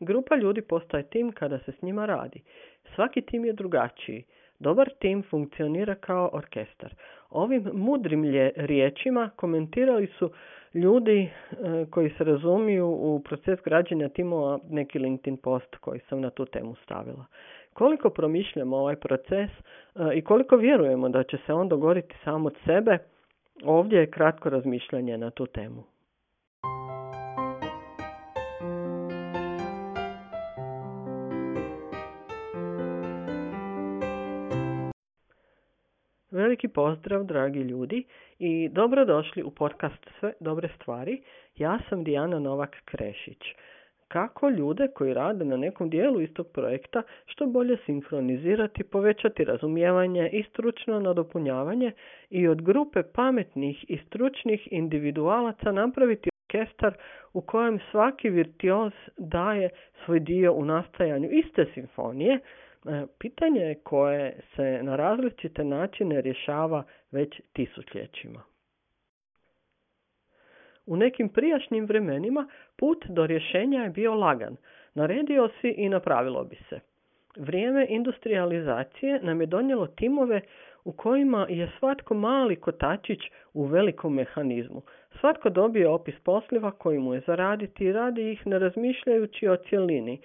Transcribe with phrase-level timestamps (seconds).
[0.00, 2.42] Grupa ljudi postaje tim kada se s njima radi.
[2.94, 4.24] Svaki tim je drugačiji.
[4.58, 6.94] Dobar tim funkcionira kao orkestar.
[7.30, 8.24] Ovim mudrim
[8.56, 10.30] riječima komentirali su
[10.74, 11.30] ljudi e,
[11.90, 16.74] koji se razumiju u proces građenja timova neki LinkedIn post koji sam na tu temu
[16.74, 17.24] stavila.
[17.72, 19.60] Koliko promišljamo ovaj proces e,
[20.14, 22.98] i koliko vjerujemo da će se on dogoditi sam od sebe,
[23.64, 25.84] ovdje je kratko razmišljanje na tu temu.
[36.38, 38.04] Veliki pozdrav, dragi ljudi,
[38.38, 41.22] i dobrodošli u podcast Sve dobre stvari.
[41.56, 43.54] Ja sam Dijana Novak-Krešić.
[44.08, 50.42] Kako ljude koji rade na nekom dijelu istog projekta što bolje sinkronizirati, povećati razumijevanje i
[50.42, 51.92] stručno nadopunjavanje
[52.30, 56.94] i od grupe pametnih i stručnih individualaca napraviti orkestar
[57.32, 59.70] u kojem svaki virtuoz daje
[60.04, 62.38] svoj dio u nastajanju iste simfonije,
[63.18, 68.42] pitanje koje se na različite načine rješava već tisućljećima.
[70.86, 74.56] U nekim prijašnjim vremenima put do rješenja je bio lagan.
[74.94, 76.80] Naredio si i napravilo bi se.
[77.36, 80.40] Vrijeme industrializacije nam je donijelo timove
[80.84, 83.18] u kojima je svatko mali kotačić
[83.54, 84.82] u velikom mehanizmu.
[85.20, 90.20] Svatko dobije opis posliva koji mu je zaraditi i radi ih ne razmišljajući o cjelini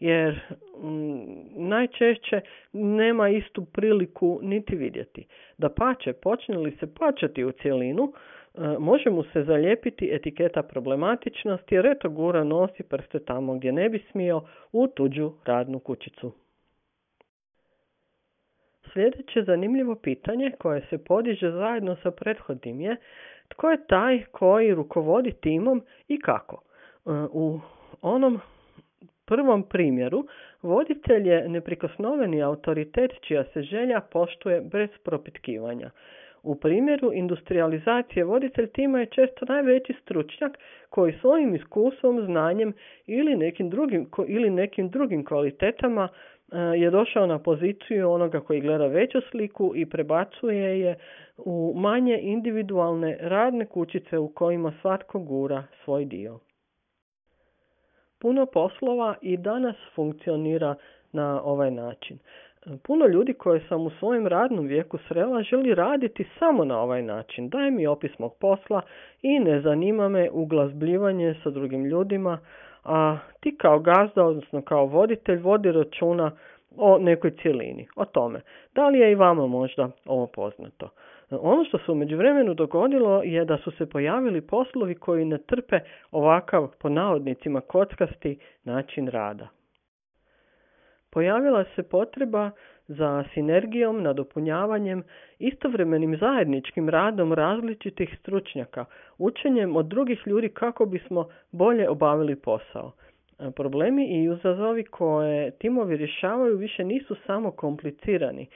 [0.00, 0.40] jer
[0.82, 2.40] mm, najčešće
[2.72, 5.26] nema istu priliku niti vidjeti.
[5.58, 11.74] Da pače, počne li se pačati u cjelinu, e, može mu se zalijepiti etiketa problematičnosti
[11.74, 16.32] jer eto gura nosi prste tamo gdje ne bi smio u tuđu radnu kućicu.
[18.92, 22.96] Sljedeće zanimljivo pitanje koje se podiže zajedno sa prethodnim je
[23.48, 26.56] tko je taj koji rukovodi timom i kako.
[26.56, 27.60] E, u
[28.02, 28.40] onom
[29.26, 30.26] prvom primjeru,
[30.62, 35.90] voditelj je neprikosnoveni autoritet čija se želja poštuje bez propitkivanja.
[36.42, 40.58] U primjeru industrializacije voditelj tima je često najveći stručnjak
[40.90, 42.72] koji svojim iskustvom, znanjem
[43.06, 48.86] ili nekim drugim, ili nekim drugim kvalitetama e, je došao na poziciju onoga koji gleda
[48.86, 50.96] veću sliku i prebacuje je
[51.36, 56.38] u manje individualne radne kućice u kojima svatko gura svoj dio.
[58.18, 60.74] Puno poslova i danas funkcionira
[61.12, 62.18] na ovaj način.
[62.82, 67.48] Puno ljudi koje sam u svojem radnom vijeku srela želi raditi samo na ovaj način.
[67.48, 68.82] Daj mi opis mog posla
[69.22, 72.38] i ne zanima me uglazbljivanje sa drugim ljudima,
[72.84, 76.30] a ti kao gazda, odnosno kao voditelj, vodi računa
[76.76, 78.40] o nekoj cjelini, o tome.
[78.74, 80.88] Da li je i vama možda ovo poznato?
[81.30, 85.80] Ono što se u međuvremenu dogodilo je da su se pojavili poslovi koji ne trpe
[86.10, 89.48] ovakav, po navodnicima, kockasti način rada.
[91.10, 92.50] Pojavila se potreba
[92.88, 95.02] za sinergijom, nadopunjavanjem,
[95.38, 98.84] istovremenim zajedničkim radom različitih stručnjaka,
[99.18, 102.92] učenjem od drugih ljudi kako bismo bolje obavili posao.
[103.56, 108.46] Problemi i izazovi koje timovi rješavaju više nisu samo komplicirani,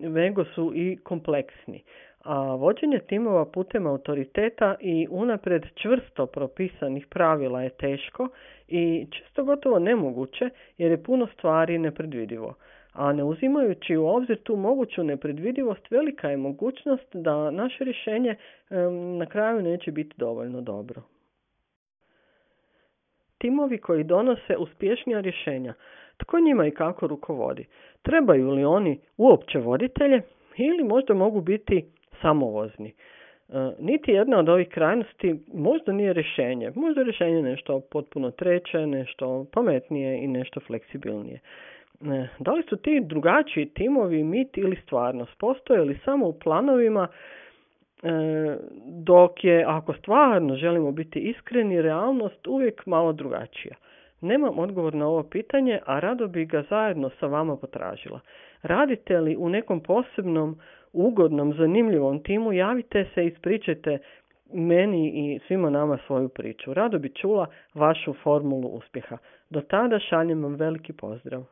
[0.00, 1.82] nego su i kompleksni
[2.24, 8.28] a vođenje timova putem autoriteta i unapred čvrsto propisanih pravila je teško
[8.68, 12.54] i često gotovo nemoguće jer je puno stvari nepredvidivo.
[12.92, 18.36] A ne uzimajući u obzir tu moguću nepredvidivost, velika je mogućnost da naše rješenje
[19.18, 21.02] na kraju neće biti dovoljno dobro.
[23.38, 25.74] Timovi koji donose uspješnija rješenja,
[26.16, 27.66] tko njima i kako rukovodi?
[28.02, 30.22] Trebaju li oni uopće voditelje
[30.56, 31.84] ili možda mogu biti
[32.22, 32.92] samovozni.
[33.48, 36.72] E, niti jedna od ovih krajnosti možda nije rješenje.
[36.74, 41.40] Možda je rješenje nešto potpuno treće, nešto pametnije i nešto fleksibilnije.
[42.00, 45.38] E, da li su ti drugačiji timovi mit ili stvarnost?
[45.38, 48.08] Postoje li samo u planovima e,
[48.86, 53.74] dok je, ako stvarno želimo biti iskreni, realnost uvijek malo drugačija.
[54.20, 58.20] Nemam odgovor na ovo pitanje, a rado bi ga zajedno sa vama potražila.
[58.62, 60.58] Radite li u nekom posebnom
[60.92, 63.98] ugodnom, zanimljivom timu, javite se i ispričajte
[64.52, 66.74] meni i svima nama svoju priču.
[66.74, 69.18] Rado bi čula vašu formulu uspjeha.
[69.50, 71.44] Do tada šaljem vam veliki pozdrav.